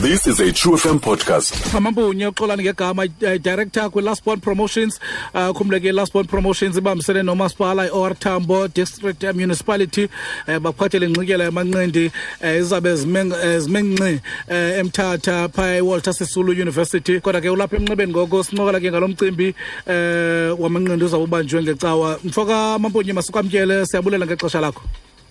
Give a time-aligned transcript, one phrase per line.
[0.00, 1.72] This is a True FM podcast.
[1.72, 4.98] Mamambunye uxolani ngegama uh, director kwi Last Born Promotions
[5.34, 10.04] uh, khumleke Last Born Promotions ibambisene nomasipala iOR Tambo District uh, Municipality
[10.48, 12.06] uh, baphathele ingxikela yamanqindi
[12.42, 17.20] uh, izabe zimenqi uh, emthatha pha eWalter Sisulu University.
[17.20, 19.54] Kodwa ke ulapha emnxebeni ngoko sinqokela ke ngalomcimbi
[19.86, 22.18] uh, wamanqindi uzabe ubanjwe ngecawa.
[22.24, 24.82] Mfoka mampunye masukamkele siyabulela ngexesha lakho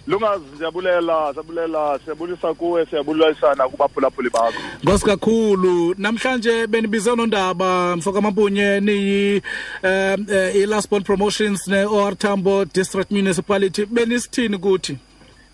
[0.09, 4.61] lungazi siyabulela siyabulela siyabulisa kuwe siyabulisana kubaphulaphuli bakho.
[4.85, 5.95] Ngosi kakhulu.
[5.97, 9.41] Namhlanje benibize nondaba mfoka mampunye niyi
[9.83, 13.85] um uh, i-lasbon promotions ne-or tambo district municipality.
[13.85, 14.97] Benisithini kuthi?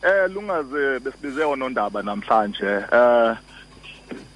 [0.04, 2.86] Eh lungazi besibize nondaba namhlanje.
[2.92, 3.36] Eh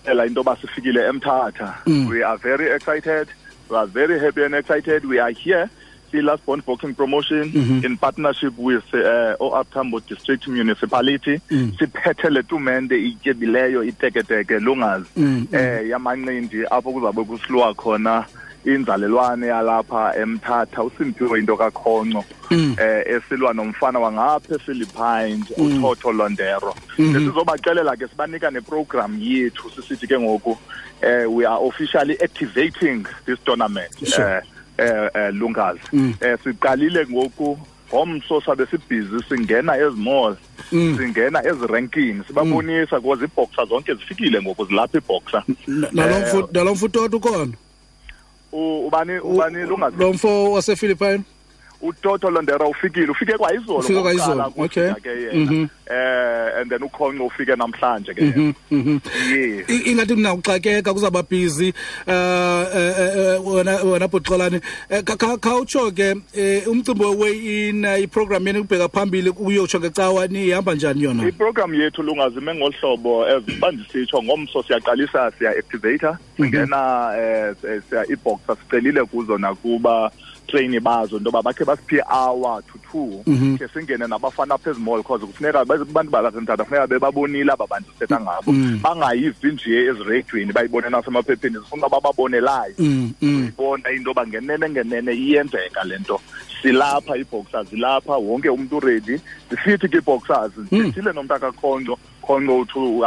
[0.05, 1.75] ela into basifikile emthatha.
[1.85, 3.27] We are very excited.
[3.69, 5.05] We are very happy and excited.
[5.05, 5.69] We are here
[6.11, 7.85] Silas Bond Boxing Promotion mm -hmm.
[7.85, 11.71] in partnership with uh, OR Tambo District Municipality mm.
[11.79, 15.47] siphethe le tumente ityebileyo iteketeke lungazi mm.
[15.51, 18.25] eh yamanqindi apho kuzabe kusilwa khona
[18.65, 22.75] inzalelwane yalapha emthatha uSimphiwe into kakhonco mm.
[22.79, 25.65] eh esilwa nomfana wangapha ePhilippines mm.
[25.83, 27.19] uThotho Londero mm -hmm.
[27.19, 30.57] sizobaxelela ke sibanika neprogram yethu sisithi ke ngoku
[31.01, 34.27] eh we are officially activating this tournament sure.
[34.37, 34.41] eh
[34.79, 35.79] eh, eh lungazi.
[35.93, 36.13] Mm.
[36.21, 37.57] eh siqalile ngoku
[37.93, 40.35] ngomso sabe sibhizi singena ezimall
[40.71, 40.97] mm.
[40.97, 45.43] singena eziranking sibabonisa because iboxer zonke zifikile ngoku zilapha iboxer.
[45.67, 47.53] Nalomfuto nalomfuto ukhona?
[48.51, 49.97] Ubani ubani lungazi?
[49.97, 51.23] lo mfo wasephilippine
[51.81, 54.93] uToto Londera ufikile ufike kwayizolo ufike kwayizolo okay.
[54.93, 55.69] ke yena.
[55.89, 58.21] Eh and then ukhonqo ufike namhlanje ke.
[58.21, 59.87] Yena yeah.
[59.87, 61.73] Ingathi kunawuxakeka kuzaba busy
[62.07, 64.61] eh wena wena bhuxolani.
[65.41, 66.15] Khawutsho ke
[66.67, 71.27] umcimbi weigh in iprogram yeni ubheka phambili uyotsho ngecawa nihamba njani yona?
[71.27, 77.55] Iprogram yethu lungazime ngolhlobo ezibandisitsho ngomso siyaqalisa siya activator singena eh
[77.89, 80.11] siya iboxer sicelile kuzo nakuba
[80.47, 83.23] train bazo into yoba bakhe basiphi hour to two
[83.57, 88.51] ke singene nabafana apha ezimall cause kufuneka abantu balasentata funeka bebabonile aba bantu sithetha ngabo.
[88.81, 92.73] bangayivi nje ezireyidweni bayibone nasemaphepheni zifuna bababonelayo.
[92.77, 96.21] Live uyibona into yoba ngenene ngenene iyenzeka le nto.
[96.61, 103.05] Silapha ii-boxers zilapha wonke umntu uredi zisithi ke ii-boxers zithile nomntu akakhonco khonco uthu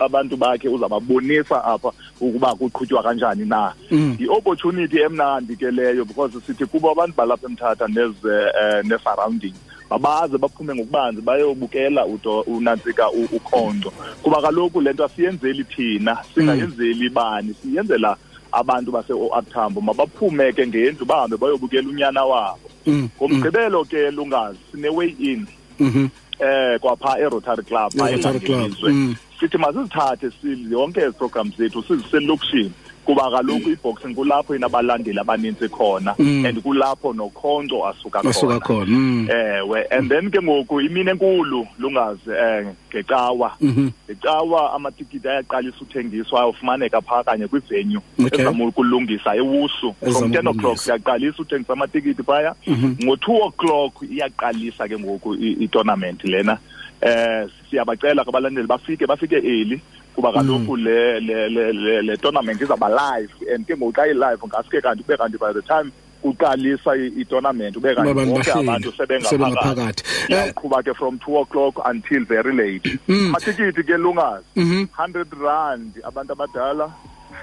[0.00, 3.72] abantu bakhe uzababonisa apha ukuba kuqhutywa kanjani na.
[3.90, 9.54] Yi-opportunity emnandi ke leyo because sithi kubo abantu balapha emthatha ne-surrounding
[9.90, 12.06] mabaze baphume ngokubanzi bayobukela
[12.46, 13.92] unantsika ukhonco
[14.22, 17.54] kuba kaloku le nto asiyenzeli thina singayenzeli bani?
[17.62, 18.16] Siyenzela
[18.52, 22.70] abantu base-oartambo mabaphume ke ngendlu bahambe bayobukela unyana wabo.
[22.86, 25.46] Ngomgqibelo ke lungazi sine-way in.
[26.38, 27.92] Eh kwapha e-rotary club
[28.92, 29.14] Mm.
[29.40, 30.30] sithi masizithathe
[30.70, 32.72] yonke ezi programs zethu siziselokishini
[33.06, 40.10] kuba kaloku iboxing kulapho inabalandeli abaninzi khona and kulapho nokhonco asuka asuka khona ewe and
[40.10, 43.52] then ke ngoku imini enkulu lungazi eh ngecawa.
[43.60, 48.00] Ngecawa amatikiti ayaqalisa uthengiswa ayofumaneka phaa kanye kwivenue
[48.32, 52.54] ezama ukulungisa ewusu from ten o'clock siyaqalisa uthengisa amatikiti phaya.
[53.02, 56.58] Ngo-two o'clock iyaqalisa ke ngoku i-tournament lena.
[57.00, 59.80] Eh siyabacela kabalandeli bafike bafike early.
[60.16, 64.80] Kuba kaloku le le le le tournament izawuba live and ke ngoku xa i-live ngasuke
[64.80, 65.92] kanti kube kanti by the time
[66.24, 70.02] uqalisa i-tournament ube kanti bonke abantu sebengaphakathi.
[70.32, 72.88] iyaqhuba ke from two o'clock until very late.
[73.08, 74.88] Amatikiti ke lungazi.
[74.92, 76.90] Hundred rand abantu abadala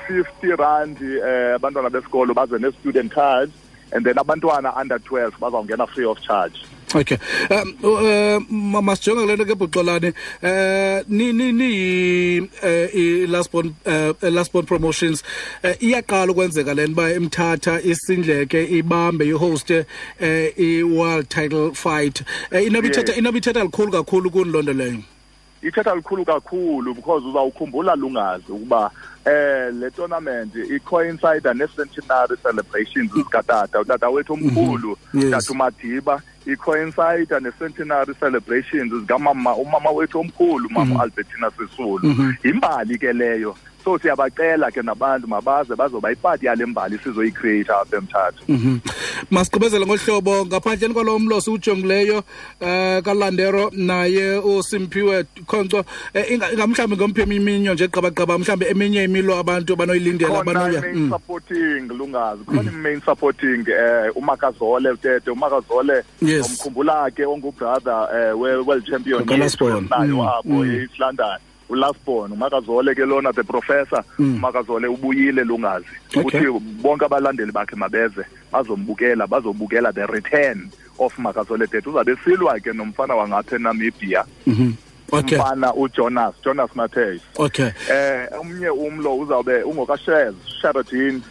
[0.08, 3.52] fifty rand eh abantwana besikolo baze ne-student card
[3.94, 6.66] and then abantwana under 12 bazawungena free of charge
[6.96, 7.18] okay.
[7.50, 14.66] Um uh, masijonge kule nto ke bhuxolane um ni ni ni uh, lasbon uh, lasbon
[14.66, 15.24] promotions
[15.64, 19.86] uh, iyaqala ukwenzeka le nto uba imthatha isindleke ibambe ihoste
[20.22, 22.22] uh, i-world title fight.
[22.52, 25.13] Uh, inoba ithetha inoba ithetha likhulu kakhulu kuni loo nto leyo
[25.64, 28.92] ithetha likhulu kakhulu because uzawukhumbula lungazi ukuba
[29.26, 34.98] eh le tournament i-coincide ne-centenary celebrations zikatata utata wethu omkhulu
[35.32, 42.36] tata umadiba i-coincide ne-centenary celebrations zikamama umama wethu omkhulu mama albertina sisulu.
[42.44, 43.56] Yimbali ke leyo.
[43.84, 48.44] So siyabacela ke nabantu mabaze bazoba ipati yale mbali sizoyicreate apha emthatha.
[49.32, 52.24] Masiqhubezele ngohlobo ngaphandleni kwalo mlo ujongileyo
[52.62, 55.86] um kalandero naye usimphiwe khonco
[56.16, 62.44] um mhlawumbi ngomphemi iminyo nje qabaqaba mhlawumbi eminye imilo abantu banoyilindela abanoya main supporting lungazi.
[62.46, 70.66] Khona i-main supporting um umakazole utete umakazole omkhumbula ke ongubrother um world champion nayo apho
[70.66, 71.38] e-east london
[71.74, 75.86] ulasbon umakazole ke lona the professor umakazole ubuyile lungazi.
[76.16, 76.48] Okay.
[76.48, 82.74] uthi bonke abalandeli bakhe mabeze bazombukela bazobukela the return of makazole dade uzabe silwa ke
[82.74, 84.26] nomfana wangapha enamibia.
[85.12, 85.38] Okay.
[85.38, 87.72] Umfana ujonas jonas mateus okay.
[87.90, 91.22] Eh omnye umlo uzawube ungokashares sheraton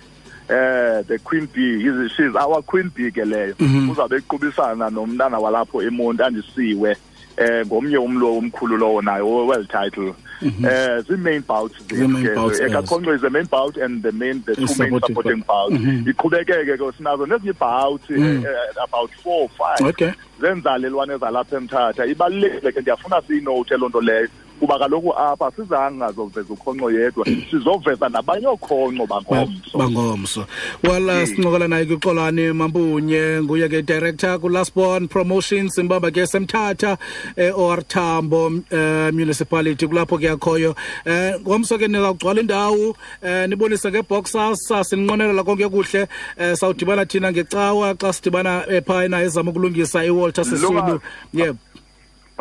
[0.49, 1.87] eh the queen bee.
[1.87, 3.55] Is she's our queen bee ke leyo.
[3.91, 6.97] Uzawube equbisana nomntana walapho emonti andisiwe.
[7.37, 10.15] Eh ngomnye umlo omkhulu lowo nayo well title.
[10.43, 15.41] Eh the main bouts is the main bout and the main the two main supporting
[15.41, 15.75] bouts.
[15.75, 20.13] Iqhubekeke ke sinazo nezinye bouts eh, eh, about 4 5 okay.
[20.41, 22.07] Zenzalelwane zalapha emthatha.
[22.07, 24.29] Ibalulekile ke ndiyafuna siyinote loo nto leyo
[24.63, 29.79] kuba kaloku apha sizange ngazoveza ukhonco yedwa sizoveza nabanye ookhonco bangomso.
[29.79, 30.47] Bangomso.
[30.85, 36.97] Well uh, sincokola naye kuxolani mampunye nguye ke director kulasbon promotions imbamba ke semthatha
[37.37, 39.87] eh, or thambo eh, municipality.
[39.87, 40.77] Kulapho ke akhoyo.
[41.05, 46.07] Eh, ngomso ke nizawugcwala indawo eh, nibonise ngeboxers sininqonelela konke kuhle.
[46.39, 50.79] Eh, sawudibana thina ngecawa xa sidibana eh, phayana ezama ukulungisa iwalter sisulu.
[50.79, 51.01] Lunga-
[51.33, 51.53] yeah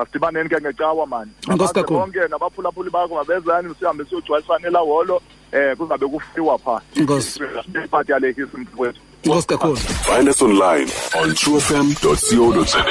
[0.01, 2.00] masidibaneni ke ngecawa mani Enkosi Abaze kakhulu.
[2.00, 5.21] bonke nabaphulaphuli bakho mabezani sihambe siyogcwalisana elaholo
[5.51, 7.39] eh kuzabe kufiwa phaa Enkosi.
[7.86, 10.88] iphathi yale hisi mfowethu inkosi kakhulu Find us online
[11.21, 12.86] on truefm.co.za.